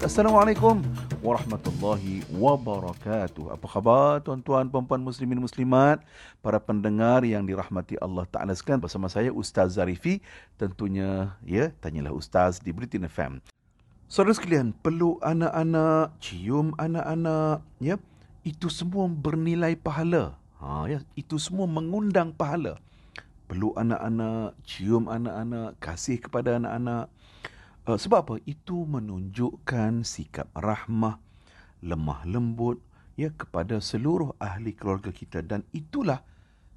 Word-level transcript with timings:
Assalamualaikum 0.00 0.80
warahmatullahi 1.20 2.24
wabarakatuh. 2.32 3.52
Apa 3.52 3.66
khabar 3.68 4.24
tuan-tuan, 4.24 4.64
puan-puan 4.72 4.96
muslimin 4.96 5.36
muslimat, 5.36 6.00
para 6.40 6.56
pendengar 6.56 7.20
yang 7.20 7.44
dirahmati 7.44 8.00
Allah 8.00 8.24
Taala 8.24 8.56
sekalian 8.56 8.80
bersama 8.80 9.12
saya 9.12 9.28
Ustaz 9.28 9.76
Zarifi. 9.76 10.24
Tentunya 10.56 11.36
ya, 11.44 11.68
tanyalah 11.84 12.16
Ustaz 12.16 12.64
di 12.64 12.72
Britain 12.72 13.04
FM. 13.04 13.44
Saudara 14.08 14.32
sekalian, 14.32 14.72
peluk 14.72 15.20
anak-anak, 15.20 16.16
cium 16.16 16.72
anak-anak, 16.80 17.60
ya, 17.76 18.00
itu 18.40 18.72
semua 18.72 19.04
bernilai 19.04 19.76
pahala. 19.76 20.32
Ha, 20.64 20.88
ya, 20.88 21.04
itu 21.12 21.36
semua 21.36 21.68
mengundang 21.68 22.32
pahala. 22.32 22.80
Peluk 23.52 23.76
anak-anak, 23.76 24.56
cium 24.64 25.12
anak-anak, 25.12 25.76
kasih 25.76 26.16
kepada 26.16 26.56
anak-anak. 26.56 27.12
Uh, 27.90 27.98
sebab 27.98 28.22
apa? 28.22 28.34
Itu 28.46 28.86
menunjukkan 28.86 30.06
sikap 30.06 30.46
rahmah, 30.54 31.18
lemah 31.82 32.22
lembut 32.22 32.78
ya 33.18 33.34
kepada 33.34 33.82
seluruh 33.82 34.38
ahli 34.38 34.78
keluarga 34.78 35.10
kita 35.10 35.42
dan 35.42 35.66
itulah 35.74 36.22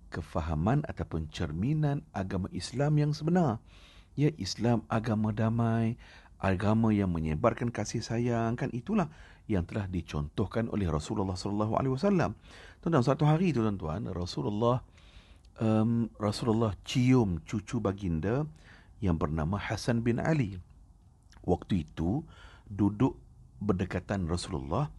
kefahaman 0.09 0.81
ataupun 0.89 1.29
cerminan 1.29 2.01
agama 2.17 2.49
Islam 2.49 2.97
yang 2.97 3.11
sebenar. 3.13 3.61
Ya 4.17 4.33
Islam 4.41 4.89
agama 4.89 5.29
damai, 5.29 6.01
agama 6.41 6.89
yang 6.89 7.13
menyebarkan 7.13 7.69
kasih 7.69 8.01
sayang 8.01 8.57
kan 8.57 8.73
itulah 8.73 9.05
yang 9.45 9.69
telah 9.69 9.85
dicontohkan 9.85 10.65
oleh 10.73 10.89
Rasulullah 10.89 11.37
sallallahu 11.37 11.77
alaihi 11.77 11.93
wasallam. 11.93 12.33
Tuan 12.81 13.05
satu 13.05 13.29
hari 13.29 13.53
tu 13.53 13.61
tuan-tuan 13.61 14.09
Rasulullah 14.09 14.81
um, 15.61 16.09
Rasulullah 16.17 16.73
cium 16.81 17.37
cucu 17.45 17.77
baginda 17.77 18.49
yang 18.97 19.13
bernama 19.13 19.61
Hasan 19.61 20.01
bin 20.01 20.17
Ali. 20.17 20.57
Waktu 21.43 21.87
itu 21.87 22.23
duduk 22.67 23.19
berdekatan 23.63 24.27
Rasulullah 24.27 24.91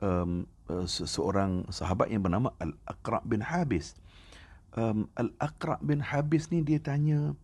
um, 0.00 0.44
uh, 0.68 0.84
seorang 0.88 1.68
sahabat 1.72 2.12
yang 2.12 2.24
bernama 2.24 2.52
Al-Aqra 2.60 3.24
bin 3.24 3.44
Habis. 3.44 3.96
Um, 4.72 5.08
Al-Aqra 5.16 5.76
bin 5.84 6.00
Habis 6.00 6.48
ni 6.48 6.64
dia 6.64 6.80
tanya 6.80 7.36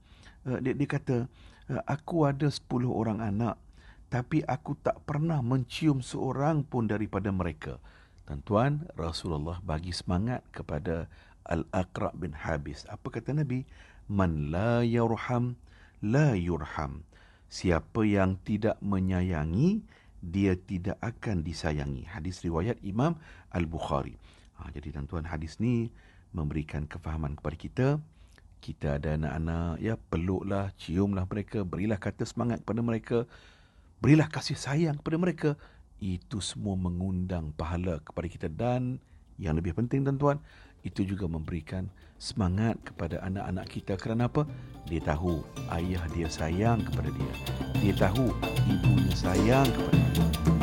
uh, 0.49 0.59
dia, 0.61 0.73
dia 0.73 0.89
kata 0.89 1.29
Eh, 1.69 1.83
aku 1.85 2.25
ada 2.25 2.49
10 2.49 2.89
orang 2.89 3.21
anak 3.21 3.61
tapi 4.09 4.41
aku 4.49 4.73
tak 4.81 5.05
pernah 5.05 5.45
mencium 5.45 6.01
seorang 6.01 6.65
pun 6.65 6.89
daripada 6.89 7.29
mereka. 7.29 7.77
Tuan-tuan, 8.25 8.89
Rasulullah 8.97 9.61
bagi 9.61 9.93
semangat 9.93 10.41
kepada 10.49 11.13
Al-Aqra 11.45 12.17
bin 12.17 12.33
Habis. 12.33 12.89
Apa 12.89 13.13
kata 13.13 13.37
Nabi? 13.37 13.69
Man 14.09 14.49
la 14.49 14.81
yurham, 14.81 15.61
la 16.01 16.33
yurham. 16.33 17.05
Siapa 17.49 18.05
yang 18.05 18.37
tidak 18.45 18.77
menyayangi, 18.85 19.81
dia 20.21 20.53
tidak 20.55 21.01
akan 21.01 21.41
disayangi. 21.41 22.05
Hadis 22.05 22.45
riwayat 22.45 22.77
Imam 22.85 23.17
Al-Bukhari. 23.51 24.21
Ha, 24.61 24.69
jadi 24.75 24.93
tuan-tuan, 24.93 25.25
hadis 25.25 25.57
ni 25.57 25.89
memberikan 26.37 26.85
kefahaman 26.85 27.41
kepada 27.41 27.57
kita 27.57 27.89
kita 28.59 28.99
ada 28.99 29.15
anak-anak 29.15 29.79
ya 29.79 29.95
peluklah 30.11 30.75
ciumlah 30.75 31.25
mereka 31.31 31.63
berilah 31.63 31.97
kata 31.97 32.27
semangat 32.27 32.61
kepada 32.67 32.83
mereka 32.83 33.19
berilah 34.03 34.27
kasih 34.27 34.59
sayang 34.59 34.99
kepada 34.99 35.17
mereka 35.19 35.51
itu 35.99 36.39
semua 36.43 36.75
mengundang 36.79 37.55
pahala 37.55 38.03
kepada 38.03 38.27
kita 38.27 38.47
dan 38.51 39.03
yang 39.39 39.55
lebih 39.55 39.75
penting 39.75 40.03
tuan-tuan 40.03 40.43
itu 40.89 41.05
juga 41.05 41.29
memberikan 41.29 41.87
semangat 42.17 42.81
kepada 42.83 43.21
anak-anak 43.23 43.67
kita. 43.69 43.95
Kerana 44.01 44.27
apa? 44.27 44.49
Dia 44.89 45.05
tahu 45.05 45.45
ayah 45.77 46.03
dia 46.17 46.27
sayang 46.33 46.81
kepada 46.83 47.13
dia. 47.13 47.33
Dia 47.79 47.95
tahu 47.95 48.33
ibunya 48.67 49.15
sayang 49.15 49.69
kepada 49.69 50.01
dia 50.17 50.58